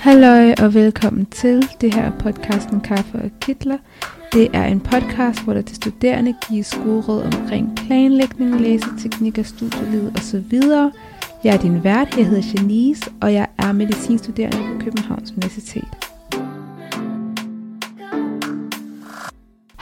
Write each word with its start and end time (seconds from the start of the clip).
Halløj 0.00 0.54
og 0.62 0.74
velkommen 0.74 1.26
til 1.26 1.68
det 1.80 1.94
her 1.94 2.12
podcasten 2.18 2.80
Kaffe 2.80 3.18
og 3.18 3.30
Kitler. 3.40 3.78
Det 4.32 4.48
er 4.52 4.64
en 4.64 4.80
podcast, 4.80 5.44
hvor 5.44 5.54
der 5.54 5.62
til 5.62 5.76
studerende 5.76 6.34
gives 6.48 6.78
gode 6.84 7.00
råd 7.00 7.22
omkring 7.22 7.76
planlægning, 7.76 8.60
læseteknikker, 8.60 9.42
studieliv 9.42 10.06
osv. 10.16 10.52
Jeg 11.44 11.54
er 11.54 11.58
din 11.58 11.84
vært, 11.84 12.16
jeg 12.16 12.26
hedder 12.26 12.42
Janice, 12.54 13.10
og 13.20 13.32
jeg 13.34 13.46
er 13.58 13.72
medicinstuderende 13.72 14.58
på 14.58 14.84
Københavns 14.84 15.32
Universitet. 15.32 16.10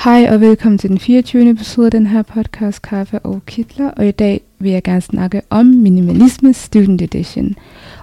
Hej 0.04 0.28
og 0.30 0.40
velkommen 0.40 0.78
til 0.78 0.90
den 0.90 0.98
24. 0.98 1.50
episode 1.50 1.86
af 1.86 1.90
den 1.90 2.06
her 2.06 2.22
podcast 2.22 2.82
Kaffe 2.82 3.18
og 3.18 3.42
Kitler, 3.46 3.90
og 3.90 4.08
i 4.08 4.10
dag 4.10 4.40
vil 4.58 4.72
jeg 4.72 4.82
gerne 4.82 5.00
snakke 5.00 5.42
om 5.50 5.66
minimalisme 5.66 6.52
student 6.54 7.02
edition. 7.02 7.54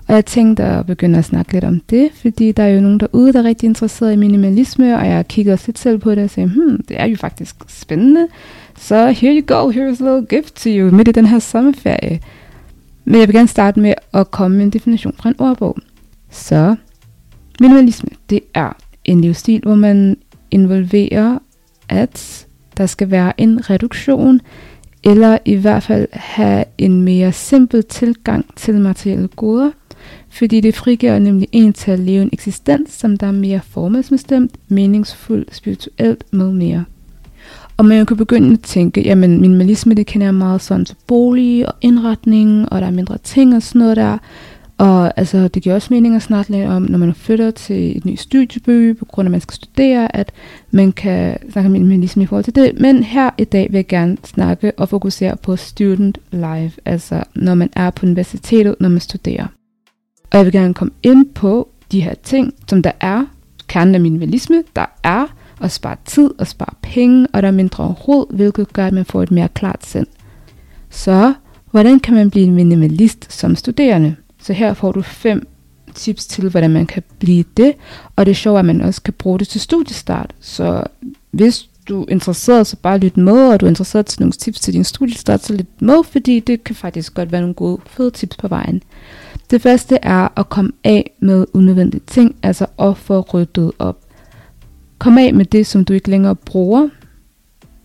Og 0.07 0.15
jeg 0.15 0.25
tænkte 0.25 0.63
at 0.63 0.85
begynde 0.85 1.19
at 1.19 1.25
snakke 1.25 1.53
lidt 1.53 1.63
om 1.63 1.79
det, 1.79 2.09
fordi 2.13 2.51
der 2.51 2.63
er 2.63 2.67
jo 2.67 2.81
nogen 2.81 2.99
derude, 2.99 3.33
der 3.33 3.39
er 3.39 3.43
rigtig 3.43 3.67
interesseret 3.67 4.13
i 4.13 4.15
minimalisme, 4.15 4.97
og 4.97 5.07
jeg 5.07 5.27
kigger 5.27 5.53
også 5.53 5.65
lidt 5.67 5.79
selv 5.79 5.97
på 5.97 6.11
det 6.11 6.23
og 6.23 6.29
siger, 6.29 6.47
hmm, 6.47 6.83
det 6.83 7.01
er 7.01 7.05
jo 7.05 7.15
faktisk 7.15 7.55
spændende. 7.67 8.27
Så 8.77 9.11
here 9.11 9.35
you 9.35 9.43
go, 9.47 9.71
here's 9.71 10.03
a 10.03 10.13
little 10.13 10.25
gift 10.29 10.55
to 10.55 10.69
you 10.69 10.95
midt 10.95 11.07
i 11.07 11.11
den 11.11 11.25
her 11.25 11.39
sommerferie. 11.39 12.19
Men 13.05 13.19
jeg 13.19 13.27
vil 13.27 13.35
gerne 13.35 13.47
starte 13.47 13.79
med 13.79 13.93
at 14.13 14.31
komme 14.31 14.57
med 14.57 14.65
en 14.65 14.69
definition 14.69 15.13
fra 15.17 15.29
en 15.29 15.35
ordbog. 15.39 15.77
Så 16.29 16.75
minimalisme, 17.59 18.09
det 18.29 18.39
er 18.53 18.77
en 19.05 19.21
livsstil, 19.21 19.61
hvor 19.63 19.75
man 19.75 20.17
involverer, 20.51 21.39
at 21.89 22.47
der 22.77 22.85
skal 22.85 23.11
være 23.11 23.41
en 23.41 23.69
reduktion, 23.69 24.41
eller 25.03 25.37
i 25.45 25.55
hvert 25.55 25.83
fald 25.83 26.07
have 26.11 26.63
en 26.77 27.01
mere 27.01 27.31
simpel 27.31 27.83
tilgang 27.83 28.45
til 28.55 28.81
materielle 28.81 29.27
goder– 29.27 29.71
fordi 30.29 30.61
det 30.61 30.75
frigiver 30.75 31.19
nemlig 31.19 31.47
en 31.51 31.73
til 31.73 31.91
at 31.91 31.99
leve 31.99 32.21
en 32.21 32.29
eksistens, 32.33 32.91
som 32.91 33.17
der 33.17 33.27
er 33.27 33.31
mere 33.31 33.59
formålsbestemt, 33.69 34.51
meningsfuld, 34.67 35.45
spirituelt 35.51 36.23
med 36.31 36.51
mere. 36.51 36.85
Og 37.77 37.85
man 37.85 38.05
kan 38.05 38.17
begynde 38.17 38.53
at 38.53 38.59
tænke, 38.59 39.01
jamen 39.01 39.41
minimalisme, 39.41 39.93
det 39.93 40.05
kender 40.05 40.27
jeg 40.27 40.33
meget 40.33 40.61
sådan 40.61 40.85
til 40.85 40.95
bolig 41.07 41.67
og 41.67 41.73
indretning, 41.81 42.71
og 42.71 42.81
der 42.81 42.87
er 42.87 42.91
mindre 42.91 43.17
ting 43.17 43.55
og 43.55 43.63
sådan 43.63 43.79
noget 43.79 43.97
der. 43.97 44.17
Og 44.77 45.19
altså, 45.19 45.47
det 45.47 45.63
giver 45.63 45.75
også 45.75 45.93
mening 45.93 46.15
at 46.15 46.21
snakke 46.21 46.51
lidt 46.51 46.67
om, 46.67 46.81
når 46.81 46.97
man 46.97 47.13
flytter 47.13 47.51
til 47.51 47.97
et 47.97 48.05
nyt 48.05 48.19
studieby, 48.19 48.97
på 48.97 49.05
grund 49.05 49.25
af, 49.25 49.29
at 49.29 49.31
man 49.31 49.41
skal 49.41 49.55
studere, 49.55 50.15
at 50.15 50.31
man 50.71 50.91
kan 50.91 51.37
snakke 51.51 51.65
om 51.65 51.71
minimalisme 51.71 52.23
i 52.23 52.25
forhold 52.25 52.43
til 52.43 52.55
det. 52.55 52.79
Men 52.79 53.03
her 53.03 53.29
i 53.37 53.43
dag 53.43 53.67
vil 53.71 53.77
jeg 53.77 53.87
gerne 53.87 54.17
snakke 54.23 54.71
og 54.77 54.89
fokusere 54.89 55.37
på 55.37 55.55
student 55.55 56.17
life, 56.31 56.81
altså 56.85 57.23
når 57.35 57.55
man 57.55 57.69
er 57.75 57.89
på 57.89 58.05
universitetet, 58.05 58.75
når 58.79 58.89
man 58.89 58.99
studerer. 58.99 59.47
Og 60.31 60.37
jeg 60.37 60.45
vil 60.45 60.53
gerne 60.53 60.73
komme 60.73 60.93
ind 61.03 61.25
på 61.25 61.69
de 61.91 62.01
her 62.01 62.13
ting, 62.23 62.53
som 62.69 62.81
der 62.81 62.91
er 62.99 63.25
kernen 63.67 63.95
af 63.95 64.01
minimalisme, 64.01 64.63
der 64.75 64.85
er 65.03 65.25
at 65.61 65.71
spare 65.71 65.95
tid 66.05 66.31
og 66.37 66.47
spare 66.47 66.73
penge, 66.81 67.27
og 67.33 67.41
der 67.41 67.47
er 67.47 67.51
mindre 67.51 67.83
råd, 67.83 68.35
hvilket 68.35 68.73
gør, 68.73 68.87
at 68.87 68.93
man 68.93 69.05
får 69.05 69.23
et 69.23 69.31
mere 69.31 69.49
klart 69.49 69.85
sind. 69.85 70.07
Så 70.89 71.33
hvordan 71.71 71.99
kan 71.99 72.13
man 72.13 72.29
blive 72.29 72.45
en 72.45 72.55
minimalist 72.55 73.33
som 73.33 73.55
studerende? 73.55 74.15
Så 74.41 74.53
her 74.53 74.73
får 74.73 74.91
du 74.91 75.01
fem 75.01 75.47
tips 75.93 76.27
til, 76.27 76.49
hvordan 76.49 76.69
man 76.71 76.85
kan 76.85 77.03
blive 77.19 77.43
det, 77.57 77.73
og 78.15 78.25
det 78.25 78.31
er 78.31 78.35
sjovt, 78.35 78.59
at 78.59 78.65
man 78.65 78.81
også 78.81 79.01
kan 79.01 79.13
bruge 79.13 79.39
det 79.39 79.47
til 79.47 79.61
studiestart. 79.61 80.33
Så 80.39 80.83
hvis 81.31 81.69
du 81.87 82.01
er 82.01 82.05
interesseret, 82.09 82.67
så 82.67 82.75
bare 82.81 82.97
lyt 82.97 83.17
med, 83.17 83.49
og 83.49 83.59
du 83.59 83.65
er 83.65 83.69
interesseret 83.69 84.05
til 84.05 84.21
nogle 84.21 84.31
tips 84.31 84.59
til 84.59 84.73
din 84.73 84.83
studiestart, 84.83 85.43
så 85.43 85.53
lyt 85.53 85.81
med, 85.81 86.03
fordi 86.03 86.39
det 86.39 86.63
kan 86.63 86.75
faktisk 86.75 87.13
godt 87.13 87.31
være 87.31 87.41
nogle 87.41 87.53
gode, 87.53 87.81
fede 87.87 88.11
tips 88.11 88.37
på 88.37 88.47
vejen. 88.47 88.83
Det 89.49 89.61
første 89.61 89.97
er 90.01 90.39
at 90.39 90.49
komme 90.49 90.71
af 90.83 91.11
med 91.19 91.45
unødvendige 91.53 92.01
ting, 92.07 92.35
altså 92.43 92.65
at 92.79 92.97
få 92.97 93.21
ryddet 93.21 93.71
op. 93.79 93.97
Kom 94.99 95.17
af 95.17 95.33
med 95.33 95.45
det, 95.45 95.67
som 95.67 95.85
du 95.85 95.93
ikke 95.93 96.09
længere 96.09 96.35
bruger, 96.35 96.89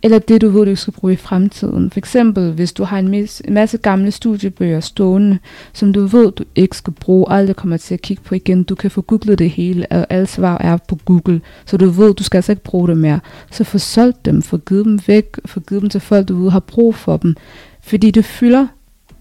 eller 0.02 0.18
det, 0.18 0.40
du 0.40 0.48
ved, 0.48 0.66
du 0.66 0.76
skal 0.76 0.92
bruge 0.92 1.12
i 1.12 1.16
fremtiden. 1.16 1.90
For 1.90 1.98
eksempel, 1.98 2.52
hvis 2.52 2.72
du 2.72 2.84
har 2.84 2.98
en 2.98 3.28
masse 3.48 3.78
gamle 3.78 4.10
studiebøger 4.10 4.80
stående, 4.80 5.38
som 5.72 5.92
du 5.92 6.06
ved, 6.06 6.32
du 6.32 6.44
ikke 6.56 6.76
skal 6.76 6.92
bruge, 6.92 7.32
aldrig 7.32 7.56
kommer 7.56 7.76
til 7.76 7.94
at 7.94 8.02
kigge 8.02 8.22
på 8.22 8.34
igen. 8.34 8.62
Du 8.62 8.74
kan 8.74 8.90
få 8.90 9.00
googlet 9.00 9.38
det 9.38 9.50
hele, 9.50 9.86
og 9.90 10.06
alle 10.10 10.26
svar 10.26 10.58
er 10.58 10.76
på 10.76 10.98
Google, 11.04 11.40
så 11.64 11.76
du 11.76 11.90
ved, 11.90 12.14
du 12.14 12.22
skal 12.22 12.38
altså 12.38 12.52
ikke 12.52 12.62
bruge 12.62 12.88
dem 12.88 12.96
mere. 12.96 13.20
Så 13.50 13.64
få 13.64 13.78
solgt 13.78 14.24
dem, 14.24 14.42
få 14.42 14.56
givet 14.56 14.84
dem 14.84 15.00
væk, 15.06 15.36
få 15.44 15.60
givet 15.60 15.82
dem 15.82 15.90
til 15.90 16.00
folk, 16.00 16.28
du 16.28 16.42
ved, 16.42 16.50
har 16.50 16.60
brug 16.60 16.94
for 16.94 17.16
dem. 17.16 17.36
Fordi 17.82 18.10
det 18.10 18.24
fylder 18.24 18.66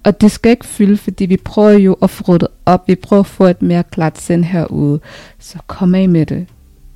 og 0.04 0.22
det 0.22 0.32
skal 0.32 0.52
ikke 0.52 0.66
fylde, 0.66 0.98
fordi 0.98 1.26
vi 1.26 1.38
prøver 1.38 1.72
jo 1.72 1.94
at 2.02 2.10
få 2.10 2.24
ryddet 2.28 2.48
op. 2.66 2.88
Vi 2.88 2.96
prøver 2.96 3.20
at 3.20 3.26
få 3.26 3.46
et 3.46 3.62
mere 3.62 3.84
klart 3.84 4.18
sind 4.18 4.44
herude. 4.44 5.00
Så 5.40 5.58
kom 5.68 5.96
af 5.96 6.10
med 6.10 6.26
det. 6.26 6.48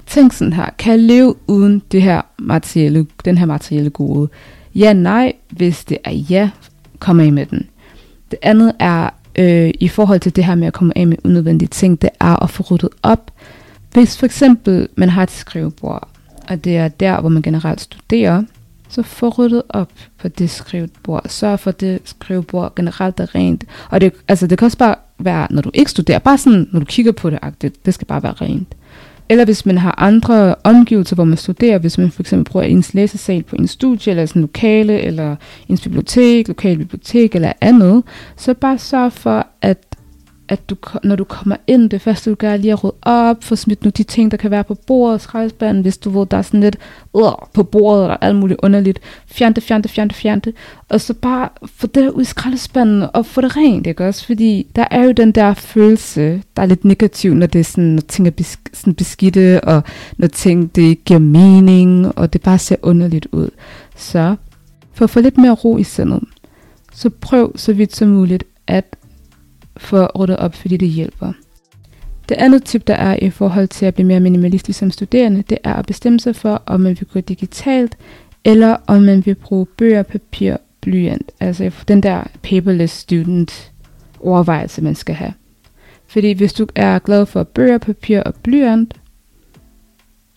Tænk 0.06 0.34
sådan 0.34 0.54
her. 0.54 0.70
Kan 0.78 0.92
jeg 0.92 1.00
leve 1.00 1.36
uden 1.48 1.82
det 1.92 2.02
her 2.02 2.22
materielle, 2.40 3.08
den 3.26 3.38
her 3.38 3.46
materielle 3.46 3.90
gode? 3.90 4.30
Ja, 4.76 4.94
nej. 4.94 5.34
Hvis 5.50 5.86
det 5.86 5.98
er 6.04 6.12
ja, 6.12 6.50
kom 7.00 7.20
af 7.20 7.34
med 7.34 7.46
den. 7.46 7.68
Det 8.32 8.40
andet 8.42 8.74
er, 8.80 9.10
øh, 9.36 9.72
i 9.80 9.88
forhold 9.88 10.20
til 10.20 10.36
det 10.36 10.46
her 10.46 10.56
med 10.56 10.68
at 10.68 10.74
komme 10.74 10.98
af 10.98 11.08
med 11.08 11.18
unødvendige 11.24 11.70
ting, 11.70 12.02
det 12.02 12.10
er 12.20 12.44
at 12.44 12.50
få 12.50 12.64
ryddet 12.64 12.90
op. 13.04 13.32
Hvis 13.94 14.18
for 14.18 14.26
eksempel 14.26 14.88
man 14.96 15.10
har 15.10 15.24
et 15.24 15.32
skrivebord, 15.32 16.08
og 16.48 16.64
det 16.64 16.78
er 16.78 16.88
der, 16.88 17.20
hvor 17.20 17.30
man 17.30 17.42
generelt 17.42 17.82
studerer, 17.82 18.44
så 18.90 19.04
få 19.04 19.30
ryddet 19.30 19.64
op 19.70 19.92
på 20.18 20.28
det 20.28 20.50
skrivebord. 20.50 21.26
Sørg 21.30 21.60
for, 21.60 21.70
at 21.70 21.82
det 21.82 22.00
skrivebord 22.06 22.76
generelt 22.76 23.20
er 23.20 23.36
rent. 23.36 23.64
Og 23.90 24.02
det, 24.02 24.14
altså, 24.28 24.48
det 24.48 24.58
kan 24.58 24.66
også 24.66 24.78
bare 24.78 24.96
være, 25.20 25.48
når 25.50 25.62
du 25.62 25.72
ikke 25.74 25.92
studerer, 25.92 26.20
bare 26.20 26.38
sådan, 26.38 26.68
når 26.72 26.80
du 26.80 26.86
kigger 26.86 27.12
på 27.12 27.30
det, 27.30 27.40
agtigt, 27.42 27.86
det 27.86 27.94
skal 27.94 28.08
bare 28.08 28.24
være 28.24 28.34
rent. 28.34 28.76
Eller 29.30 29.46
hvis 29.46 29.66
man 29.66 29.78
har 29.78 29.96
andre 29.98 30.56
omgivelser, 30.64 31.16
hvor 31.16 31.24
man 31.24 31.38
studerer, 31.38 31.78
hvis 31.78 31.98
man 31.98 32.12
for 32.12 32.24
eksempel 32.24 32.52
bruger 32.52 32.66
ens 32.66 32.94
læsesal 32.94 33.44
på 33.44 33.56
en 33.56 33.68
studie, 33.68 34.12
eller 34.12 34.26
sådan 34.26 34.42
lokale, 34.42 35.02
eller 35.02 35.36
ens 35.70 35.82
bibliotek, 35.82 36.48
lokal 36.48 36.78
bibliotek, 36.78 37.36
eller 37.36 37.54
andet, 37.62 38.04
så 38.38 38.54
bare 38.54 38.78
sørg 38.78 39.14
for, 39.14 39.48
at 39.62 39.93
at 40.54 40.70
du, 40.70 40.76
når 41.04 41.16
du 41.16 41.24
kommer 41.24 41.56
ind, 41.68 41.90
det 41.90 42.02
første 42.02 42.30
du 42.30 42.36
gør 42.36 42.58
lige 42.58 42.72
at 42.74 42.84
rydde 42.84 42.96
op, 43.02 43.44
få 43.44 43.56
smidt 43.56 43.84
nu 43.84 43.90
de 43.90 44.04
ting, 44.04 44.32
der 44.32 44.38
kan 44.38 44.52
være 44.52 44.64
på 44.64 44.76
bordet, 44.88 45.22
skraldespanden, 45.22 45.82
hvis 45.82 45.98
du 45.98 46.10
ved, 46.10 46.26
der 46.26 46.38
er 46.38 46.42
sådan 46.42 46.60
lidt 46.60 46.78
øh, 47.18 47.24
på 47.54 47.64
bordet, 47.64 48.04
eller 48.04 48.18
alt 48.22 48.36
muligt 48.36 48.60
underligt. 48.64 49.00
Fjern 49.28 49.54
det, 49.54 49.64
fjern 49.64 49.82
det, 49.82 49.92
fjern 49.92 50.08
det, 50.08 50.16
fjern 50.16 50.40
det. 50.40 50.56
Og 50.90 51.02
så 51.02 51.14
bare 51.14 51.50
få 51.66 51.88
det 51.88 52.04
der 52.04 52.10
ud 52.10 52.22
i 52.22 52.26
skraldespanden, 52.26 53.06
og 53.14 53.26
få 53.26 53.42
det 53.42 53.58
rent, 53.58 53.88
ikke 53.88 54.08
også? 54.08 54.26
Fordi 54.26 54.68
der 54.76 54.86
er 54.92 55.04
jo 55.04 55.12
den 55.12 55.32
der 55.32 55.54
følelse, 55.54 56.44
der 56.56 56.62
er 56.62 56.66
lidt 56.66 56.86
negativ, 56.86 57.34
når 57.34 57.46
det 57.48 57.60
er 57.60 57.64
sådan, 57.64 57.84
når 57.84 58.02
ting 58.02 58.28
er 58.28 58.32
besk- 58.32 58.70
sådan 58.74 58.94
beskidte, 58.94 59.64
og 59.64 59.84
når 60.18 60.28
ting, 60.28 60.76
det 60.76 61.06
giver 61.06 61.20
mening, 61.20 62.18
og 62.18 62.34
det 62.34 62.42
bare 62.42 62.58
ser 62.60 62.76
underligt 62.82 63.28
ud. 63.32 63.50
Så 63.96 64.36
for 64.94 65.04
at 65.04 65.10
få 65.10 65.20
lidt 65.20 65.38
mere 65.38 65.52
ro 65.52 65.78
i 65.78 65.84
sindet, 65.84 66.24
så 66.94 67.10
prøv 67.10 67.58
så 67.58 67.74
vidt 67.74 67.96
som 67.96 68.08
muligt 68.08 68.44
at 68.68 68.86
for 69.78 70.02
at 70.02 70.20
rydde 70.20 70.40
op, 70.40 70.56
fordi 70.56 70.78
det 70.78 70.88
hjælper. 70.88 71.34
Det 72.30 72.36
andet 72.36 72.64
tip, 72.64 72.88
der 72.88 72.96
er 72.96 73.18
i 73.22 73.30
forhold 73.30 73.68
til 73.68 73.86
at 73.86 73.94
blive 73.94 74.08
mere 74.08 74.20
minimalistisk 74.20 74.80
som 74.80 74.92
studerende, 74.92 75.44
det 75.50 75.58
er 75.64 75.74
at 75.74 75.86
bestemme 75.86 76.20
sig 76.20 76.36
for, 76.36 76.64
om 76.66 76.82
man 76.82 76.98
vil 77.00 77.08
gå 77.08 77.20
digitalt, 77.20 77.98
eller 78.44 78.78
om 78.88 79.02
man 79.02 79.26
vil 79.26 79.36
bruge 79.36 79.66
bøger, 79.66 80.04
papir, 80.04 80.56
blyant. 80.82 81.32
Altså 81.40 81.72
den 81.88 82.04
der 82.04 82.24
paperless 82.44 82.94
student 82.94 83.72
overvejelse, 84.20 84.82
man 84.82 84.96
skal 84.96 85.16
have. 85.16 85.34
Fordi 86.08 86.32
hvis 86.32 86.54
du 86.54 86.68
er 86.76 87.00
glad 87.00 87.26
for 87.26 87.44
bøger, 87.44 87.78
papir 87.78 88.20
og 88.20 88.36
blyant, 88.36 88.94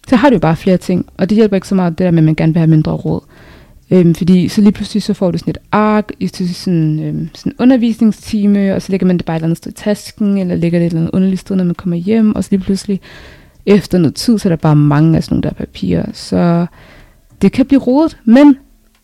så 0.09 0.17
har 0.17 0.31
du 0.31 0.35
jo 0.35 0.41
bare 0.41 0.57
flere 0.57 0.77
ting, 0.77 1.07
og 1.17 1.31
det 1.31 1.37
hjælper 1.37 1.57
ikke 1.57 1.69
så 1.69 1.75
meget 1.75 1.99
det 1.99 2.05
der 2.05 2.11
med, 2.11 2.19
at 2.19 2.25
man 2.25 2.35
gerne 2.35 2.53
vil 2.53 2.61
have 2.61 2.71
mindre 2.71 2.93
råd. 2.93 3.21
Øhm, 3.91 4.15
fordi 4.15 4.49
så 4.49 4.61
lige 4.61 4.73
pludselig 4.73 5.03
så 5.03 5.15
får 5.15 5.31
du 5.31 5.39
sådan 5.39 5.51
et 5.51 5.59
ark 5.73 6.13
i 6.21 6.27
sådan, 6.27 7.03
øhm, 7.03 7.29
sådan 7.35 7.53
en 7.53 7.57
undervisningstime, 7.59 8.75
og 8.75 8.83
så 8.83 8.93
lægger 8.93 9.07
man 9.07 9.17
det 9.17 9.27
bare 9.27 9.37
et 9.37 9.39
eller 9.39 9.47
andet 9.47 9.59
sted 9.59 9.73
i 9.73 9.75
tasken, 9.75 10.39
eller 10.39 10.55
lægger 10.55 10.79
det 10.79 10.87
et 10.87 10.91
eller 10.91 11.01
andet 11.01 11.15
underligt 11.15 11.41
sted, 11.41 11.57
når 11.57 11.65
man 11.65 11.75
kommer 11.75 11.97
hjem, 11.97 12.37
og 12.37 12.45
så 12.45 12.51
lige 12.51 12.61
pludselig 12.61 13.01
efter 13.67 13.99
noget 13.99 14.15
tid, 14.15 14.39
så 14.39 14.49
er 14.49 14.51
der 14.51 14.57
bare 14.57 14.77
mange 14.77 15.17
af 15.17 15.25
sådan 15.25 15.35
nogle 15.35 15.43
der 15.43 15.55
papirer. 15.55 16.07
Så 16.13 16.67
det 17.43 17.53
kan 17.53 17.67
blive 17.67 17.81
rodet, 17.81 18.19
men 18.25 18.57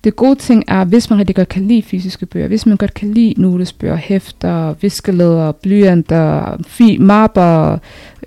det 0.04 0.16
gode 0.16 0.34
ting 0.34 0.64
er, 0.68 0.84
hvis 0.84 1.10
man 1.10 1.18
rigtig 1.18 1.36
godt 1.36 1.48
kan 1.48 1.66
lide 1.66 1.82
fysiske 1.82 2.26
bøger, 2.26 2.48
hvis 2.48 2.66
man 2.66 2.76
godt 2.76 2.94
kan 2.94 3.12
lide 3.12 3.34
notesbøger, 3.40 3.96
hæfter, 3.96 4.74
viskelæder, 4.80 5.52
blyanter, 5.52 6.62
fi, 6.66 6.98
mapper, 6.98 7.78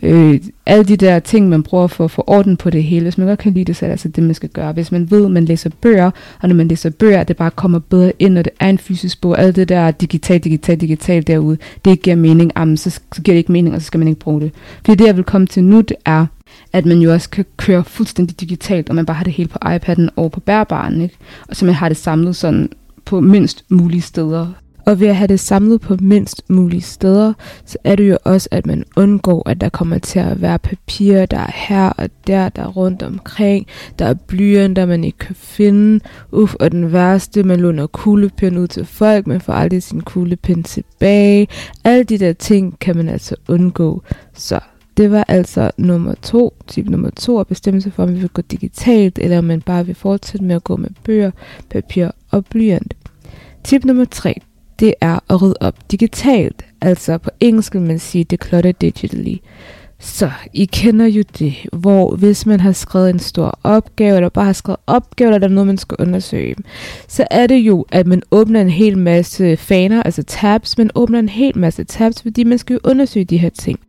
øh, 0.02 0.40
alle 0.66 0.84
de 0.84 0.98
der 0.98 1.20
ting, 1.20 1.50
man 1.50 1.64
bruger 1.64 1.88
for 1.88 2.04
at 2.04 2.12
få 2.12 2.24
orden 2.28 2.58
på 2.58 2.70
det 2.70 2.84
hele. 2.84 3.04
Hvis 3.04 3.18
man 3.18 3.28
godt 3.28 3.40
kan 3.40 3.54
lide 3.54 3.66
det, 3.66 3.76
så 3.76 3.86
er 3.86 3.88
det 3.88 3.92
altså 3.92 4.08
det, 4.08 4.24
man 4.24 4.34
skal 4.34 4.50
gøre. 4.50 4.72
Hvis 4.72 4.92
man 4.92 5.12
ved, 5.12 5.26
at 5.26 5.32
man 5.32 5.46
læser 5.46 5.70
bøger, 5.82 6.12
og 6.42 6.48
når 6.50 6.56
man 6.56 6.68
læser 6.68 6.90
bøger, 6.90 7.20
at 7.20 7.28
det 7.28 7.38
bare 7.38 7.52
kommer 7.52 7.80
bedre 7.80 8.12
ind, 8.20 8.34
når 8.34 8.42
det 8.42 8.52
er 8.60 8.70
en 8.70 8.78
fysisk 8.78 9.22
bog, 9.22 9.40
alt 9.40 9.56
det 9.56 9.70
der 9.70 9.92
digital, 9.92 10.40
digital, 10.40 10.82
digital 10.82 11.28
derude, 11.28 11.58
det 11.86 11.92
ikke 11.92 12.04
giver 12.04 12.16
mening, 12.16 12.52
jamen, 12.58 12.78
så, 12.78 12.90
så 12.90 13.22
giver 13.22 13.36
det 13.36 13.40
ikke 13.40 13.52
mening, 13.52 13.76
og 13.76 13.82
så 13.82 13.88
skal 13.88 13.98
man 13.98 14.08
ikke 14.08 14.20
bruge 14.20 14.42
det. 14.42 14.52
Fordi 14.86 14.98
det, 14.98 15.08
jeg 15.08 15.16
vil 15.16 15.24
komme 15.24 15.48
til 15.48 15.64
nu, 15.64 15.82
det 15.82 15.98
er, 16.06 16.26
at 16.74 16.86
man 16.86 16.98
jo 16.98 17.14
også 17.14 17.30
kan 17.30 17.46
køre 17.58 17.84
fuldstændig 17.84 18.40
digitalt, 18.42 18.90
og 18.90 18.96
man 18.96 19.06
bare 19.06 19.18
har 19.18 19.24
det 19.24 19.34
hele 19.34 19.50
på 19.50 19.60
iPad'en 19.66 20.08
og 20.16 20.32
på 20.32 20.40
bærbaren, 20.40 21.02
ikke? 21.02 21.16
Og 21.48 21.56
så 21.56 21.66
man 21.66 21.74
har 21.74 21.88
det 21.88 21.98
samlet 21.98 22.36
sådan 22.36 22.70
på 23.06 23.22
mindst 23.22 23.66
mulige 23.70 24.02
steder. 24.02 24.48
Og 24.86 25.00
ved 25.00 25.08
at 25.08 25.16
have 25.16 25.28
det 25.28 25.40
samlet 25.40 25.82
på 25.82 25.98
mindst 26.00 26.44
mulige 26.50 26.82
steder, 26.82 27.34
så 27.66 27.78
er 27.84 27.96
det 27.96 28.10
jo 28.10 28.18
også, 28.24 28.50
at 28.52 28.66
man 28.66 28.84
undgår, 28.96 29.50
at 29.50 29.62
der 29.62 29.70
kommer 29.70 29.98
til 29.98 30.20
at 30.20 30.42
være 30.42 30.60
papir, 30.60 31.26
der 31.26 31.38
er 31.38 31.52
her 31.54 31.90
og 31.90 32.10
der, 32.28 32.50
der 32.50 32.62
er 32.62 32.68
rundt 32.68 33.04
omkring. 33.04 33.68
Der 34.00 34.06
er 34.06 34.14
blyanter, 34.14 34.86
man 34.86 35.04
ikke 35.04 35.18
kan 35.18 35.36
finde. 35.36 36.00
Uff, 36.32 36.56
og 36.56 36.72
den 36.72 36.94
værste, 36.94 37.44
man 37.44 37.60
låner 37.60 37.88
kuglepind 37.88 38.60
ud 38.60 38.68
til 38.68 38.86
folk, 38.86 39.28
man 39.28 39.42
får 39.42 39.54
aldrig 39.54 39.84
sin 39.84 40.02
kuglepind 40.02 40.64
tilbage. 40.64 41.48
Alle 41.84 42.04
de 42.04 42.18
der 42.18 42.34
ting 42.34 42.80
kan 42.80 42.98
man 42.98 43.10
altså 43.10 43.36
undgå. 43.48 44.04
Så 44.34 44.60
det 44.98 45.12
var 45.12 45.26
altså 45.28 45.72
nummer 45.78 46.14
to, 46.22 46.54
type 46.68 46.92
nummer 46.92 47.10
to, 47.10 47.40
at 47.40 47.48
bestemme 47.48 47.82
sig 47.82 47.94
for, 47.94 48.04
om 48.04 48.14
vi 48.16 48.20
vil 48.20 48.30
gå 48.30 48.42
digitalt, 48.42 49.20
eller 49.20 49.38
om 49.38 49.44
man 49.44 49.62
bare 49.62 49.86
vil 49.86 49.96
fortsætte 49.96 50.46
med 50.46 50.56
at 50.56 50.64
gå 50.64 50.76
med 50.76 50.90
bøger, 51.04 51.32
papir 51.70 52.10
og 52.32 52.46
blyant. 52.46 52.94
Tip 53.64 53.86
nummer 53.86 54.06
tre, 54.06 54.42
det 54.80 54.94
er 55.02 55.20
at 55.30 55.42
rydde 55.42 55.56
op 55.60 55.92
digitalt. 55.92 56.66
Altså 56.82 57.18
på 57.18 57.30
engelsk 57.40 57.74
vil 57.74 57.82
man 57.82 58.00
sige 58.00 58.24
declutter 58.24 58.72
digitally. 58.72 59.36
Så 60.00 60.32
I 60.54 60.66
kender 60.66 61.06
jo 61.06 61.24
det, 61.40 61.54
hvor 61.74 62.16
hvis 62.16 62.46
man 62.46 62.60
har 62.60 62.72
skrevet 62.72 63.10
en 63.10 63.20
stor 63.20 63.60
opgave, 63.64 64.16
eller 64.16 64.30
bare 64.30 64.46
har 64.46 64.54
skrevet 64.54 64.80
opgave, 64.88 65.28
eller 65.28 65.40
der 65.40 65.48
er 65.48 65.52
noget, 65.52 65.68
man 65.68 65.78
skal 65.78 65.98
undersøge, 66.00 66.56
så 67.08 67.28
er 67.32 67.48
det 67.48 67.56
jo, 67.56 67.86
at 67.92 68.08
man 68.08 68.22
åbner 68.32 68.62
en 68.62 68.70
hel 68.70 68.98
masse 68.98 69.58
faner, 69.58 70.04
altså 70.04 70.24
tabs, 70.24 70.78
man 70.78 70.90
åbner 70.96 71.20
en 71.20 71.30
hel 71.30 71.58
masse 71.58 71.84
tabs, 71.84 72.22
fordi 72.22 72.44
man 72.44 72.58
skal 72.58 72.74
jo 72.74 72.80
undersøge 72.84 73.26
de 73.26 73.38
her 73.38 73.50
ting. 73.50 73.80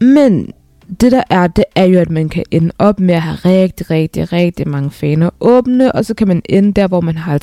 Men 0.00 0.52
det 1.00 1.12
der 1.12 1.22
er, 1.30 1.46
det 1.46 1.64
er 1.74 1.84
jo, 1.84 1.98
at 1.98 2.10
man 2.10 2.28
kan 2.28 2.44
ende 2.50 2.72
op 2.78 3.00
med 3.00 3.14
at 3.14 3.22
have 3.22 3.38
rigtig, 3.44 3.90
rigtig, 3.90 4.32
rigtig 4.32 4.68
mange 4.68 4.90
faner 4.90 5.30
åbne, 5.40 5.92
og 5.92 6.04
så 6.04 6.14
kan 6.14 6.28
man 6.28 6.42
ende 6.48 6.72
der, 6.72 6.88
hvor 6.88 7.00
man 7.00 7.16
har 7.16 7.38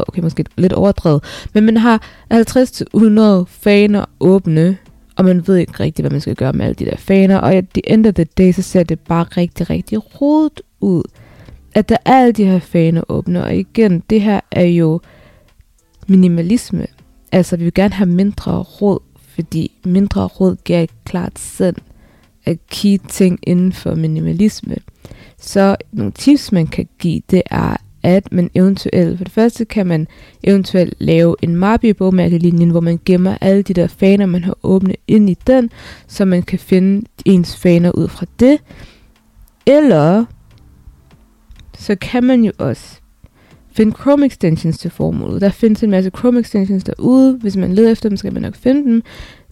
50-100, 0.00 0.04
okay, 0.08 0.22
måske 0.22 0.44
lidt 0.56 0.72
overdrevet, 0.72 1.24
men 1.52 1.64
man 1.64 1.76
har 1.76 2.02
50-100 2.32 3.44
faner 3.48 4.04
åbne, 4.20 4.76
og 5.16 5.24
man 5.24 5.46
ved 5.46 5.56
ikke 5.56 5.72
rigtig, 5.80 6.02
hvad 6.02 6.10
man 6.10 6.20
skal 6.20 6.34
gøre 6.34 6.52
med 6.52 6.64
alle 6.64 6.74
de 6.74 6.84
der 6.84 6.96
faner, 6.96 7.38
og 7.38 7.54
at 7.54 7.64
the 7.74 7.92
end 7.92 8.06
of 8.06 8.14
the 8.14 8.24
day, 8.24 8.52
så 8.52 8.62
ser 8.62 8.82
det 8.82 9.00
bare 9.00 9.24
rigtig, 9.24 9.70
rigtig 9.70 10.20
rodet 10.20 10.60
ud, 10.80 11.02
at 11.74 11.88
der 11.88 11.96
er 12.04 12.14
alle 12.14 12.32
de 12.32 12.44
her 12.44 12.58
faner 12.58 13.02
åbne, 13.08 13.44
og 13.44 13.56
igen, 13.56 14.02
det 14.10 14.20
her 14.20 14.40
er 14.50 14.64
jo 14.64 15.00
minimalisme, 16.06 16.86
altså 17.32 17.56
vi 17.56 17.64
vil 17.64 17.74
gerne 17.74 17.94
have 17.94 18.08
mindre 18.08 18.58
råd, 18.62 18.98
fordi 19.34 19.72
mindre 19.84 20.26
råd 20.26 20.56
giver 20.64 20.80
et 20.80 20.90
klart 21.04 21.38
sind 21.38 21.76
key 22.70 22.98
ting 23.08 23.38
inden 23.42 23.72
for 23.72 23.94
minimalisme. 23.94 24.76
Så 25.38 25.76
nogle 25.92 26.12
tips, 26.12 26.52
man 26.52 26.66
kan 26.66 26.88
give, 26.98 27.22
det 27.30 27.42
er, 27.50 27.76
at 28.02 28.32
man 28.32 28.50
eventuelt, 28.54 29.18
for 29.18 29.24
det 29.24 29.32
første 29.32 29.64
kan 29.64 29.86
man 29.86 30.06
eventuelt 30.42 30.94
lave 30.98 31.36
en 31.42 31.56
mappe 31.56 31.88
i 31.88 31.92
bogmærkelinjen, 31.92 32.70
hvor 32.70 32.80
man 32.80 33.00
gemmer 33.04 33.36
alle 33.40 33.62
de 33.62 33.74
der 33.74 33.86
faner, 33.86 34.26
man 34.26 34.44
har 34.44 34.56
åbnet 34.62 34.96
ind 35.08 35.30
i 35.30 35.36
den, 35.46 35.70
så 36.06 36.24
man 36.24 36.42
kan 36.42 36.58
finde 36.58 37.06
ens 37.24 37.56
faner 37.56 37.90
ud 37.90 38.08
fra 38.08 38.26
det. 38.40 38.58
Eller 39.66 40.24
så 41.78 41.96
kan 42.00 42.24
man 42.24 42.44
jo 42.44 42.52
også 42.58 43.00
finde 43.72 43.96
Chrome 44.00 44.26
extensions 44.26 44.78
til 44.78 44.90
formålet. 44.90 45.40
Der 45.40 45.50
findes 45.50 45.82
en 45.82 45.90
masse 45.90 46.10
Chrome 46.18 46.40
extensions 46.40 46.84
derude. 46.84 47.38
Hvis 47.42 47.56
man 47.56 47.72
leder 47.72 47.90
efter 47.90 48.08
dem, 48.08 48.16
skal 48.16 48.32
man 48.32 48.42
nok 48.42 48.54
finde 48.54 48.84
dem. 48.84 49.02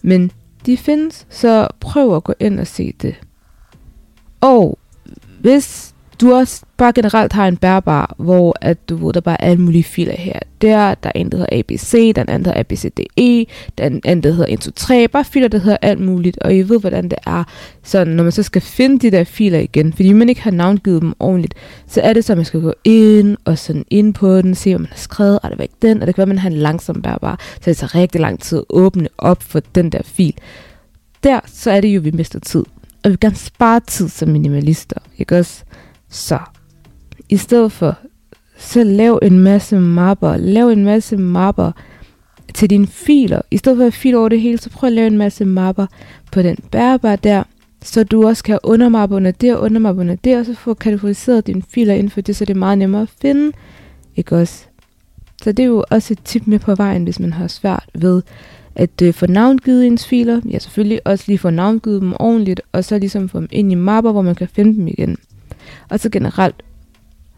Men 0.01 0.31
de 0.65 0.77
findes, 0.77 1.27
så 1.29 1.67
prøv 1.79 2.15
at 2.15 2.23
gå 2.23 2.33
ind 2.39 2.59
og 2.59 2.67
se 2.67 2.93
det. 3.01 3.15
Og 4.41 4.79
hvis 5.41 5.95
du 6.21 6.33
også 6.33 6.61
bare 6.77 6.93
generelt 6.93 7.33
har 7.33 7.47
en 7.47 7.57
bærbar, 7.57 8.15
hvor 8.17 8.55
at 8.61 8.89
du 8.89 8.95
ved, 8.95 9.13
der 9.13 9.21
bare 9.21 9.41
er 9.41 9.47
alle 9.47 9.61
mulige 9.61 9.83
filer 9.83 10.15
her. 10.15 10.39
Der, 10.61 10.95
der 10.95 11.11
er 11.15 11.19
en, 11.19 11.31
der 11.31 11.37
hedder 11.37 11.59
ABC, 11.59 12.13
der 12.15 12.21
er 12.21 12.25
en 12.25 12.29
anden, 12.29 12.45
der 12.45 12.51
hedder 12.51 12.59
ABCDE, 12.59 13.45
der 13.77 13.83
er 13.83 13.87
en 13.87 14.01
anden, 14.05 14.23
der 14.23 14.31
hedder 14.31 14.45
1, 14.53 14.59
2, 14.59 14.71
3. 14.75 15.07
Bare 15.07 15.25
filer, 15.25 15.47
der 15.47 15.57
hedder 15.57 15.77
alt 15.81 15.99
muligt, 15.99 16.37
og 16.37 16.55
I 16.55 16.61
ved, 16.61 16.79
hvordan 16.79 17.03
det 17.03 17.17
er. 17.25 17.43
Så 17.83 18.05
når 18.05 18.23
man 18.23 18.31
så 18.31 18.43
skal 18.43 18.61
finde 18.61 18.99
de 18.99 19.17
der 19.17 19.23
filer 19.23 19.59
igen, 19.59 19.93
fordi 19.93 20.13
man 20.13 20.29
ikke 20.29 20.41
har 20.41 20.51
navngivet 20.51 21.01
dem 21.01 21.13
ordentligt, 21.19 21.53
så 21.87 22.01
er 22.01 22.13
det 22.13 22.25
så, 22.25 22.33
at 22.33 22.37
man 22.37 22.45
skal 22.45 22.61
gå 22.61 22.73
ind 22.83 23.37
og 23.45 23.57
sådan 23.57 23.85
ind 23.89 24.13
på 24.13 24.41
den, 24.41 24.55
se, 24.55 24.69
hvad 24.69 24.79
man 24.79 24.87
har 24.89 24.97
skrevet, 24.97 25.39
er 25.43 25.49
det 25.49 25.59
væk 25.59 25.71
den, 25.81 26.01
og 26.01 26.07
det 26.07 26.15
kan 26.15 26.21
være, 26.21 26.23
at 26.23 26.27
man 26.27 26.37
har 26.37 26.49
en 26.49 26.55
langsom 26.55 27.01
bærbar, 27.01 27.39
så 27.61 27.69
det 27.69 27.77
tager 27.77 27.95
rigtig 27.95 28.21
lang 28.21 28.39
tid 28.39 28.57
at 28.57 28.65
åbne 28.69 29.07
op 29.17 29.43
for 29.43 29.59
den 29.75 29.89
der 29.89 30.01
fil. 30.03 30.33
Der, 31.23 31.39
så 31.45 31.71
er 31.71 31.81
det 31.81 31.87
jo, 31.87 31.99
at 31.99 32.05
vi 32.05 32.11
mister 32.11 32.39
tid. 32.39 32.63
Og 33.03 33.11
vi 33.11 33.15
kan 33.15 33.35
spare 33.35 33.79
tid 33.87 34.09
som 34.09 34.29
minimalister, 34.29 34.97
ikke 35.17 35.37
også? 35.37 35.63
Så 36.09 36.39
i 37.29 37.37
stedet 37.37 37.71
for, 37.71 37.97
så 38.57 38.83
lav 38.83 39.19
en 39.21 39.39
masse 39.39 39.79
mapper. 39.79 40.37
Lav 40.37 40.67
en 40.69 40.83
masse 40.83 41.17
mapper 41.17 41.71
til 42.53 42.69
dine 42.69 42.87
filer. 42.87 43.41
I 43.51 43.57
stedet 43.57 43.77
for 43.77 43.85
at 43.85 43.93
file 43.93 44.17
over 44.17 44.29
det 44.29 44.41
hele, 44.41 44.57
så 44.57 44.69
prøv 44.69 44.87
at 44.87 44.93
lave 44.93 45.07
en 45.07 45.17
masse 45.17 45.45
mapper 45.45 45.85
på 46.31 46.41
den 46.41 46.57
bærbar 46.71 47.15
der, 47.15 47.43
så 47.81 48.03
du 48.03 48.27
også 48.27 48.43
kan 48.43 48.59
undermappe 48.63 49.15
under 49.15 49.31
det 49.31 49.55
og 49.55 49.61
undermappe 49.61 50.01
under 50.01 50.15
det, 50.15 50.37
og 50.37 50.45
så 50.45 50.55
få 50.55 50.73
kategoriseret 50.73 51.47
dine 51.47 51.61
filer 51.69 51.93
inden 51.93 52.09
for 52.09 52.21
det, 52.21 52.35
så 52.35 52.45
det 52.45 52.53
er 52.53 52.59
meget 52.59 52.77
nemmere 52.77 53.01
at 53.01 53.09
finde. 53.21 53.51
Ikke 54.15 54.37
også? 54.37 54.65
Så 55.43 55.51
det 55.51 55.63
er 55.63 55.67
jo 55.67 55.83
også 55.89 56.13
et 56.13 56.19
tip 56.23 56.47
med 56.47 56.59
på 56.59 56.75
vejen, 56.75 57.03
hvis 57.03 57.19
man 57.19 57.33
har 57.33 57.47
svært 57.47 57.89
ved 57.93 58.21
at 58.75 59.01
øh, 59.01 59.13
få 59.13 59.27
navngivet 59.27 59.87
ens 59.87 60.07
filer. 60.07 60.41
Ja, 60.49 60.59
selvfølgelig 60.59 61.07
også 61.07 61.23
lige 61.27 61.37
få 61.37 61.49
navngivet 61.49 62.01
dem 62.01 62.13
ordentligt, 62.19 62.61
og 62.71 62.85
så 62.85 62.97
ligesom 62.99 63.29
få 63.29 63.39
dem 63.39 63.47
ind 63.51 63.71
i 63.71 63.75
mapper, 63.75 64.11
hvor 64.11 64.21
man 64.21 64.35
kan 64.35 64.47
finde 64.47 64.75
dem 64.75 64.87
igen. 64.87 65.17
Og 65.89 65.99
så 65.99 66.09
generelt, 66.09 66.55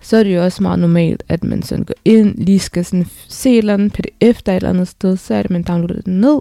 så 0.02 0.18
er 0.18 0.24
det 0.24 0.36
jo 0.36 0.44
også 0.44 0.64
meget 0.64 0.80
normalt, 0.80 1.24
at 1.30 1.44
man 1.44 1.64
sådan 1.64 1.86
går 1.86 1.94
ind, 2.06 2.36
lige 2.38 2.60
skal 2.60 2.86
sådan 2.86 3.06
se 3.28 3.50
et 3.52 3.58
eller 3.58 3.74
andet 3.74 3.94
pdf, 3.94 4.42
der 4.42 4.52
er 4.52 4.56
et 4.56 4.60
eller 4.60 4.70
andet 4.70 4.88
sted, 4.88 5.18
så 5.18 5.34
er 5.34 5.38
det, 5.38 5.46
at 5.46 5.52
man 5.52 5.64
downloader 5.64 6.02
den 6.02 6.22
ned, 6.22 6.40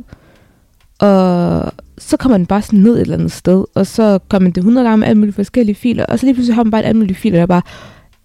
og 0.98 1.72
så 1.98 2.16
kommer 2.16 2.37
den 2.37 2.46
bare 2.46 2.62
sådan 2.62 2.78
ned 2.78 2.94
et 2.94 3.00
eller 3.00 3.16
andet 3.16 3.32
sted, 3.32 3.64
og 3.75 3.87
så 3.87 4.19
kommer 4.28 4.46
man 4.46 4.52
det 4.52 4.58
100 4.58 4.87
gange 4.87 4.96
med 4.96 5.08
alle 5.08 5.19
mulige 5.19 5.34
forskellige 5.34 5.75
filer, 5.75 6.06
og 6.06 6.19
så 6.19 6.26
lige 6.26 6.34
pludselig 6.34 6.54
har 6.54 6.64
man 6.64 6.70
bare 6.70 6.81
et 6.81 6.87
alle 6.87 6.98
mulige 6.98 7.16
filer, 7.16 7.38
der 7.38 7.46
bare 7.46 7.62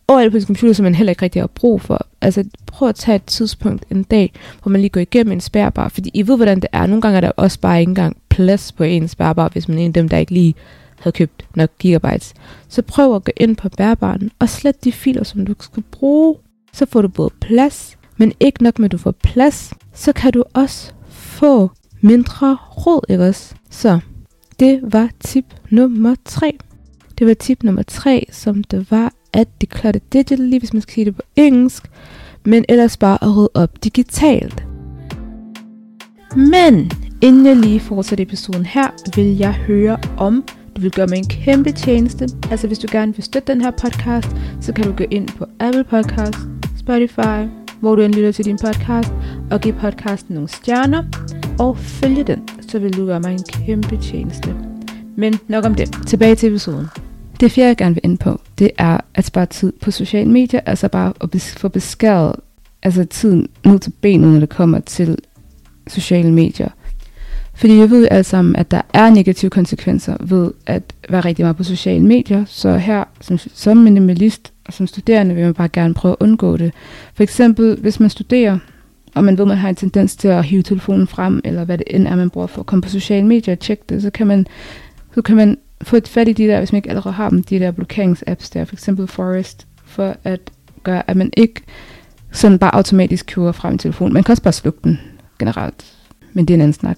overalt 0.07 0.31
på 0.31 0.39
sin 0.39 0.47
computer, 0.47 0.73
som 0.73 0.83
man 0.83 0.95
heller 0.95 1.11
ikke 1.11 1.21
rigtig 1.21 1.41
har 1.41 1.47
brug 1.47 1.81
for. 1.81 2.07
Altså 2.21 2.43
prøv 2.65 2.89
at 2.89 2.95
tage 2.95 3.15
et 3.15 3.23
tidspunkt 3.23 3.85
en 3.91 4.03
dag, 4.03 4.33
hvor 4.63 4.69
man 4.69 4.81
lige 4.81 4.89
går 4.89 5.01
igennem 5.01 5.31
en 5.31 5.41
spærbar, 5.41 5.89
fordi 5.89 6.11
I 6.13 6.27
ved, 6.27 6.35
hvordan 6.35 6.59
det 6.59 6.67
er. 6.71 6.85
Nogle 6.85 7.01
gange 7.01 7.17
er 7.17 7.21
der 7.21 7.31
også 7.37 7.59
bare 7.59 7.79
ikke 7.79 7.89
engang 7.89 8.17
plads 8.29 8.71
på 8.71 8.83
en 8.83 9.07
spærbar, 9.07 9.49
hvis 9.49 9.67
man 9.67 9.77
er 9.77 9.81
en 9.81 9.87
af 9.87 9.93
dem, 9.93 10.09
der 10.09 10.17
ikke 10.17 10.33
lige 10.33 10.55
havde 10.99 11.15
købt 11.15 11.45
nok 11.55 11.69
gigabytes. 11.79 12.33
Så 12.67 12.81
prøv 12.81 13.15
at 13.15 13.23
gå 13.23 13.31
ind 13.37 13.55
på 13.55 13.69
bærbaren 13.69 14.31
og 14.39 14.49
slet 14.49 14.83
de 14.83 14.91
filer, 14.91 15.23
som 15.23 15.45
du 15.45 15.55
skal 15.59 15.83
bruge. 15.91 16.35
Så 16.73 16.85
får 16.85 17.01
du 17.01 17.07
både 17.07 17.29
plads, 17.41 17.97
men 18.17 18.33
ikke 18.39 18.63
nok 18.63 18.79
med, 18.79 18.85
at 18.85 18.91
du 18.91 18.97
får 18.97 19.11
plads, 19.11 19.73
så 19.93 20.13
kan 20.13 20.33
du 20.33 20.43
også 20.53 20.93
få 21.09 21.71
mindre 22.01 22.55
råd, 22.55 23.01
ikke 23.09 23.23
også? 23.23 23.55
Så 23.69 23.99
det 24.59 24.79
var 24.83 25.09
tip 25.19 25.45
nummer 25.69 26.15
3. 26.25 26.57
Det 27.17 27.27
var 27.27 27.33
tip 27.33 27.63
nummer 27.63 27.83
3, 27.83 28.25
som 28.31 28.63
det 28.63 28.91
var 28.91 29.13
at 29.33 29.61
declutter 29.61 30.01
digitally, 30.13 30.59
hvis 30.59 30.73
man 30.73 30.81
skal 30.81 30.93
sige 30.93 31.05
det 31.05 31.15
på 31.15 31.21
engelsk, 31.35 31.91
men 32.45 32.65
ellers 32.69 32.97
bare 32.97 33.23
at 33.23 33.37
rydde 33.37 33.49
op 33.53 33.83
digitalt. 33.83 34.65
Men 36.35 36.91
inden 37.21 37.45
jeg 37.45 37.55
lige 37.55 37.79
fortsætter 37.79 38.25
episoden 38.25 38.65
her, 38.65 39.15
vil 39.15 39.37
jeg 39.37 39.53
høre 39.53 39.97
om 40.17 40.43
du 40.75 40.81
vil 40.81 40.91
gøre 40.91 41.07
mig 41.07 41.17
en 41.17 41.27
kæmpe 41.27 41.71
tjeneste. 41.71 42.27
Altså 42.51 42.67
hvis 42.67 42.79
du 42.79 42.87
gerne 42.91 43.15
vil 43.15 43.23
støtte 43.23 43.53
den 43.53 43.61
her 43.61 43.71
podcast, 43.71 44.27
så 44.61 44.73
kan 44.73 44.85
du 44.85 44.91
gå 44.91 45.03
ind 45.11 45.27
på 45.27 45.45
Apple 45.59 45.83
Podcast, 45.83 46.37
Spotify, 46.79 47.49
hvor 47.79 47.95
du 47.95 48.01
end 48.01 48.13
lytter 48.13 48.31
til 48.31 48.45
din 48.45 48.57
podcast, 48.65 49.13
og 49.51 49.61
give 49.61 49.73
podcasten 49.73 50.33
nogle 50.33 50.49
stjerner, 50.49 51.03
og 51.59 51.77
følge 51.77 52.23
den, 52.23 52.47
så 52.69 52.79
vil 52.79 52.97
du 52.97 53.05
gøre 53.05 53.19
mig 53.19 53.31
en 53.31 53.43
kæmpe 53.49 53.97
tjeneste. 53.97 54.55
Men 55.15 55.39
nok 55.47 55.65
om 55.65 55.75
det. 55.75 55.97
Tilbage 56.07 56.35
til 56.35 56.49
episoden. 56.49 56.85
Det 57.39 57.51
fjerde, 57.51 57.67
jeg 57.67 57.77
gerne 57.77 57.95
vil 57.95 58.01
ind 58.03 58.17
på, 58.17 58.41
det 58.59 58.71
er 58.77 58.97
at 59.15 59.25
spare 59.25 59.45
tid 59.45 59.73
på 59.81 59.91
sociale 59.91 60.31
medier, 60.31 60.59
altså 60.65 60.87
bare 60.87 61.13
at 61.21 61.55
få 61.57 61.67
beskæret 61.67 62.35
altså 62.83 63.05
tiden 63.05 63.47
ned 63.65 63.79
til 63.79 63.93
benet, 64.01 64.33
når 64.33 64.39
det 64.39 64.49
kommer 64.49 64.79
til 64.79 65.17
sociale 65.87 66.31
medier. 66.31 66.69
Fordi 67.55 67.77
jeg 67.77 67.89
ved 67.89 68.07
alle 68.11 68.23
sammen, 68.23 68.55
at 68.55 68.71
der 68.71 68.81
er 68.93 69.09
negative 69.09 69.49
konsekvenser 69.49 70.17
ved 70.19 70.51
at 70.65 70.93
være 71.09 71.21
rigtig 71.21 71.43
meget 71.45 71.57
på 71.57 71.63
sociale 71.63 72.05
medier. 72.05 72.45
Så 72.47 72.77
her 72.77 73.03
som, 73.21 73.37
som 73.37 73.77
minimalist 73.77 74.53
og 74.65 74.73
som 74.73 74.87
studerende 74.87 75.35
vil 75.35 75.43
man 75.43 75.53
bare 75.53 75.69
gerne 75.69 75.93
prøve 75.93 76.11
at 76.11 76.17
undgå 76.23 76.57
det. 76.57 76.73
For 77.13 77.23
eksempel, 77.23 77.77
hvis 77.81 77.99
man 77.99 78.09
studerer, 78.09 78.57
og 79.15 79.23
man 79.23 79.37
ved, 79.37 79.43
at 79.43 79.47
man 79.47 79.57
har 79.57 79.69
en 79.69 79.75
tendens 79.75 80.15
til 80.15 80.27
at 80.27 80.45
hive 80.45 80.61
telefonen 80.61 81.07
frem, 81.07 81.41
eller 81.43 81.65
hvad 81.65 81.77
det 81.77 81.87
end 81.89 82.07
er, 82.07 82.15
man 82.15 82.29
bruger 82.29 82.47
for 82.47 82.59
at 82.59 82.65
komme 82.65 82.81
på 82.81 82.89
sociale 82.89 83.27
medier 83.27 83.55
og 83.55 83.59
tjekke 83.59 83.83
det, 83.89 84.01
så 84.01 84.09
kan 84.09 84.27
man, 84.27 84.47
så 85.15 85.21
kan 85.21 85.35
man 85.35 85.57
få 85.81 85.95
et 85.95 86.07
fat 86.07 86.27
i 86.27 86.33
de 86.33 86.47
der, 86.47 86.57
hvis 86.57 86.71
man 86.71 86.77
ikke 86.77 86.89
allerede 86.89 87.13
har 87.13 87.29
dem, 87.29 87.43
de 87.43 87.59
der 87.59 87.71
blokeringsapps 87.71 88.49
der, 88.49 88.65
for 88.65 88.75
eksempel 88.75 89.07
Forest, 89.07 89.67
for 89.85 90.15
at 90.23 90.39
gøre, 90.83 91.09
at 91.09 91.17
man 91.17 91.29
ikke 91.37 91.61
sådan 92.31 92.59
bare 92.59 92.75
automatisk 92.75 93.25
kører 93.25 93.51
frem 93.51 93.75
i 93.75 93.77
telefonen. 93.77 94.13
Man 94.13 94.23
kan 94.23 94.31
også 94.31 94.43
bare 94.43 94.53
slukke 94.53 94.79
den 94.83 94.99
generelt, 95.39 95.85
men 96.33 96.45
det 96.45 96.53
er 96.53 96.55
en 96.55 96.61
anden 96.61 96.73
snak. 96.73 96.97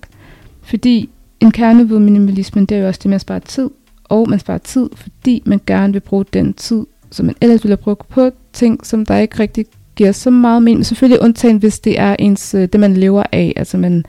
Fordi 0.68 1.10
en 1.40 1.52
kerne 1.52 1.90
ved 1.90 2.00
minimalismen, 2.00 2.66
det 2.66 2.78
er 2.78 2.82
jo 2.82 2.88
også 2.88 3.00
det 3.04 3.10
med 3.10 3.16
at 3.16 3.22
spare 3.22 3.40
tid, 3.40 3.70
og 4.04 4.30
man 4.30 4.40
sparer 4.40 4.58
tid, 4.58 4.90
fordi 4.96 5.44
man 5.46 5.62
gerne 5.68 5.94
vil 5.94 6.00
bruge 6.00 6.26
den 6.34 6.54
tid, 6.54 6.86
som 7.12 7.26
man 7.26 7.36
ellers 7.42 7.64
ville 7.64 7.72
have 7.72 7.84
brugt 7.84 8.10
på 8.10 8.32
ting, 8.54 8.86
som 8.86 9.06
der 9.06 9.18
ikke 9.18 9.40
rigtig 9.40 9.66
giver 9.96 10.12
så 10.12 10.30
meget 10.30 10.64
mening. 10.64 10.86
Selvfølgelig 10.86 11.22
undtagen, 11.22 11.58
hvis 11.58 11.80
det 11.80 12.00
er 12.00 12.16
ens, 12.20 12.54
øh, 12.54 12.62
det, 12.62 12.80
man 12.80 12.94
lever 12.94 13.24
af, 13.32 13.54
altså 13.56 13.78
man, 13.78 14.06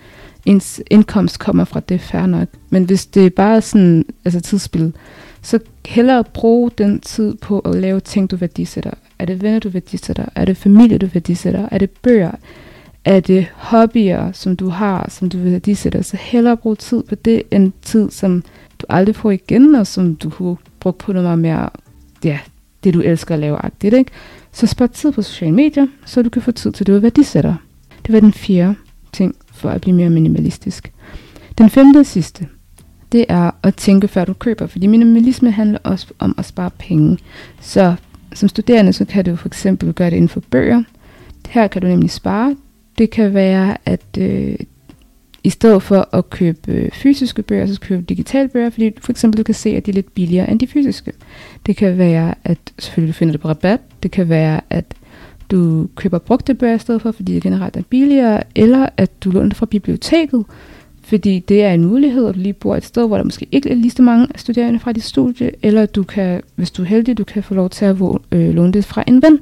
ens 0.46 0.82
indkomst 0.90 1.38
kommer 1.38 1.64
fra 1.64 1.80
det, 1.80 2.00
fair 2.00 2.26
nok. 2.26 2.48
Men 2.70 2.84
hvis 2.84 3.06
det 3.06 3.26
er 3.26 3.30
bare 3.30 3.60
sådan, 3.60 4.04
altså 4.24 4.40
tidsspil, 4.40 4.92
så 5.42 5.58
hellere 5.86 6.24
bruge 6.24 6.70
den 6.78 7.00
tid 7.00 7.34
på 7.34 7.58
at 7.58 7.74
lave 7.74 8.00
ting, 8.00 8.30
du 8.30 8.36
værdisætter. 8.36 8.90
Er 9.18 9.24
det 9.24 9.42
venner, 9.42 9.58
du 9.58 9.68
værdisætter? 9.68 10.24
Er 10.34 10.44
det 10.44 10.56
familie, 10.56 10.98
du 10.98 11.06
værdisætter? 11.06 11.68
Er 11.70 11.78
det 11.78 11.90
bøger? 11.90 12.32
Er 13.08 13.20
det 13.20 13.46
hobbyer, 13.54 14.32
som 14.32 14.56
du 14.56 14.68
har, 14.68 15.06
som 15.10 15.28
du 15.28 15.38
værdisætter? 15.38 16.02
Så 16.02 16.16
hellere 16.20 16.56
bruge 16.56 16.76
tid 16.76 17.02
på 17.02 17.14
det, 17.14 17.42
end 17.50 17.72
tid, 17.82 18.10
som 18.10 18.42
du 18.78 18.86
aldrig 18.88 19.16
får 19.16 19.30
igen, 19.30 19.74
og 19.74 19.86
som 19.86 20.16
du 20.16 20.30
kunne 20.30 20.56
bruge 20.80 20.92
på 20.92 21.12
noget 21.12 21.24
meget 21.24 21.38
mere, 21.38 21.70
ja, 22.24 22.38
det 22.84 22.94
du 22.94 23.00
elsker 23.00 23.34
at 23.34 23.40
lave 23.40 23.56
agtigt, 23.56 23.94
ikke? 23.94 24.10
Så 24.52 24.66
spar 24.66 24.86
tid 24.86 25.12
på 25.12 25.22
sociale 25.22 25.52
medier, 25.52 25.86
så 26.06 26.22
du 26.22 26.28
kan 26.28 26.42
få 26.42 26.52
tid 26.52 26.72
til 26.72 26.86
det, 26.86 26.94
du 26.94 27.00
værdisætter. 27.00 27.54
Det 28.06 28.14
var 28.14 28.20
den 28.20 28.32
fjerde 28.32 28.74
ting 29.12 29.34
for 29.52 29.70
at 29.70 29.80
blive 29.80 29.96
mere 29.96 30.10
minimalistisk. 30.10 30.92
Den 31.58 31.70
femte 31.70 31.98
og 31.98 32.06
sidste, 32.06 32.46
det 33.12 33.24
er 33.28 33.50
at 33.62 33.74
tænke 33.74 34.08
før 34.08 34.24
du 34.24 34.32
køber, 34.32 34.66
fordi 34.66 34.86
minimalisme 34.86 35.50
handler 35.50 35.78
også 35.84 36.06
om 36.18 36.34
at 36.38 36.44
spare 36.44 36.70
penge. 36.78 37.18
Så 37.60 37.94
som 38.34 38.48
studerende, 38.48 38.92
så 38.92 39.04
kan 39.04 39.24
du 39.24 39.36
for 39.36 39.48
eksempel 39.48 39.92
gøre 39.92 40.10
det 40.10 40.16
inden 40.16 40.28
for 40.28 40.42
bøger. 40.50 40.82
Her 41.48 41.66
kan 41.66 41.82
du 41.82 41.88
nemlig 41.88 42.10
spare. 42.10 42.56
Det 42.98 43.10
kan 43.10 43.34
være, 43.34 43.76
at 43.84 44.02
øh, 44.18 44.56
i 45.44 45.50
stedet 45.50 45.82
for 45.82 46.08
at 46.12 46.30
købe 46.30 46.72
øh, 46.72 46.90
fysiske 46.92 47.42
bøger, 47.42 47.66
så 47.66 47.80
købe 47.80 48.02
digitale 48.02 48.48
bøger, 48.48 48.70
fordi 48.70 48.92
for 49.00 49.12
eksempel 49.12 49.38
du 49.38 49.42
kan 49.42 49.54
se, 49.54 49.70
at 49.70 49.86
de 49.86 49.90
er 49.90 49.94
lidt 49.94 50.14
billigere 50.14 50.50
end 50.50 50.60
de 50.60 50.66
fysiske. 50.66 51.12
Det 51.66 51.76
kan 51.76 51.98
være, 51.98 52.34
at 52.44 52.58
selvfølgelig 52.78 53.14
du 53.14 53.18
finder 53.18 53.32
det 53.32 53.40
på 53.40 53.48
rabat. 53.48 53.80
Det 54.02 54.10
kan 54.10 54.28
være, 54.28 54.60
at 54.70 54.94
du 55.50 55.88
køber 55.94 56.18
brugte 56.18 56.54
bøger 56.54 56.74
i 56.74 56.78
stedet 56.78 57.02
for, 57.02 57.12
fordi 57.12 57.34
det 57.34 57.42
generelt 57.42 57.76
er 57.76 57.82
billigere, 57.82 58.42
eller 58.54 58.88
at 58.96 59.24
du 59.24 59.30
låner 59.30 59.48
det 59.48 59.56
fra 59.56 59.66
biblioteket, 59.66 60.44
fordi 61.02 61.38
det 61.38 61.62
er 61.62 61.72
en 61.72 61.84
mulighed, 61.84 62.26
at 62.26 62.34
du 62.34 62.40
lige 62.40 62.52
bor 62.52 62.76
et 62.76 62.84
sted, 62.84 63.06
hvor 63.06 63.16
der 63.16 63.24
måske 63.24 63.46
ikke 63.52 63.70
er 63.70 63.74
lige 63.74 63.90
så 63.90 64.02
mange 64.02 64.28
studerende 64.36 64.80
fra 64.80 64.92
dit 64.92 65.04
studie, 65.04 65.50
eller 65.62 65.86
du 65.86 66.02
kan, 66.02 66.42
hvis 66.54 66.70
du 66.70 66.82
er 66.82 66.86
heldig, 66.86 67.18
du 67.18 67.24
kan 67.24 67.42
få 67.42 67.54
lov 67.54 67.70
til 67.70 67.84
at 67.84 67.96
øh, 68.32 68.54
låne 68.54 68.72
det 68.72 68.84
fra 68.84 69.04
en 69.06 69.22
ven. 69.22 69.38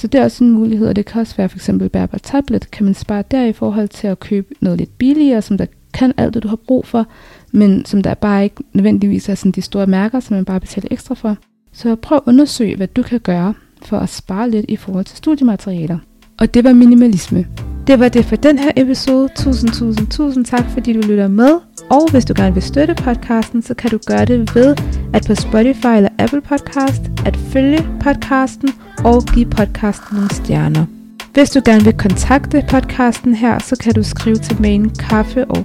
Så 0.00 0.06
det 0.06 0.20
er 0.20 0.24
også 0.24 0.44
en 0.44 0.50
mulighed, 0.50 0.88
og 0.88 0.96
det 0.96 1.06
kan 1.06 1.20
også 1.20 1.36
være 1.36 1.48
for 1.48 1.56
eksempel 1.56 1.88
bærbar 1.88 2.18
tablet. 2.18 2.70
Kan 2.70 2.84
man 2.84 2.94
spare 2.94 3.24
der 3.30 3.44
i 3.44 3.52
forhold 3.52 3.88
til 3.88 4.06
at 4.06 4.20
købe 4.20 4.54
noget 4.60 4.78
lidt 4.78 4.98
billigere, 4.98 5.42
som 5.42 5.58
der 5.58 5.66
kan 5.94 6.12
alt 6.16 6.34
det, 6.34 6.42
du 6.42 6.48
har 6.48 6.56
brug 6.56 6.86
for, 6.86 7.06
men 7.52 7.84
som 7.84 8.02
der 8.02 8.14
bare 8.14 8.44
ikke 8.44 8.56
nødvendigvis 8.72 9.28
er 9.28 9.34
sådan 9.34 9.52
de 9.52 9.62
store 9.62 9.86
mærker, 9.86 10.20
som 10.20 10.36
man 10.36 10.44
bare 10.44 10.60
betaler 10.60 10.88
ekstra 10.90 11.14
for. 11.14 11.36
Så 11.72 11.94
prøv 11.94 12.16
at 12.16 12.22
undersøge, 12.26 12.76
hvad 12.76 12.86
du 12.86 13.02
kan 13.02 13.20
gøre 13.20 13.54
for 13.84 13.98
at 13.98 14.08
spare 14.08 14.50
lidt 14.50 14.66
i 14.68 14.76
forhold 14.76 15.04
til 15.04 15.16
studiematerialer. 15.16 15.98
Og 16.38 16.54
det 16.54 16.64
var 16.64 16.72
minimalisme. 16.72 17.46
Det 17.86 18.00
var 18.00 18.08
det 18.08 18.24
for 18.24 18.36
den 18.36 18.58
her 18.58 18.70
episode. 18.76 19.28
Tusind, 19.36 19.70
tusind, 19.70 20.06
tusind 20.06 20.44
tak, 20.44 20.70
fordi 20.70 20.92
du 20.92 21.00
lytter 21.00 21.28
med. 21.28 21.58
Og 21.90 22.10
hvis 22.10 22.24
du 22.24 22.34
gerne 22.36 22.54
vil 22.54 22.62
støtte 22.62 22.94
podcasten, 22.94 23.62
så 23.62 23.74
kan 23.74 23.90
du 23.90 23.98
gøre 24.06 24.24
det 24.24 24.54
ved 24.54 24.76
at 25.14 25.24
på 25.26 25.34
Spotify 25.34 25.86
eller 25.96 26.08
Apple 26.18 26.40
Podcast 26.40 27.02
at 27.26 27.36
følge 27.36 27.86
podcasten 28.00 28.68
og 29.04 29.24
give 29.34 29.46
podcasten 29.46 30.16
nogle 30.16 30.30
stjerner. 30.30 30.86
Hvis 31.34 31.50
du 31.50 31.60
gerne 31.64 31.84
vil 31.84 31.92
kontakte 31.92 32.64
podcasten 32.70 33.34
her, 33.34 33.58
så 33.58 33.76
kan 33.76 33.94
du 33.94 34.02
skrive 34.02 34.36
til 34.36 34.62
mailen 34.62 34.90
kaffe 34.90 35.44
og 35.44 35.64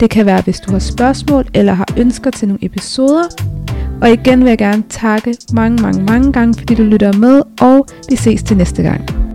Det 0.00 0.10
kan 0.10 0.26
være, 0.26 0.40
hvis 0.40 0.60
du 0.60 0.72
har 0.72 0.78
spørgsmål 0.78 1.44
eller 1.54 1.72
har 1.72 1.88
ønsker 1.96 2.30
til 2.30 2.48
nogle 2.48 2.64
episoder. 2.64 3.24
Og 4.02 4.10
igen 4.10 4.40
vil 4.40 4.48
jeg 4.48 4.58
gerne 4.58 4.82
takke 4.88 5.36
mange, 5.52 5.82
mange, 5.82 6.02
mange 6.02 6.32
gange, 6.32 6.54
fordi 6.58 6.74
du 6.74 6.82
lytter 6.82 7.12
med, 7.12 7.42
og 7.60 7.86
vi 8.10 8.16
ses 8.16 8.42
til 8.42 8.56
næste 8.56 8.82
gang. 8.82 9.27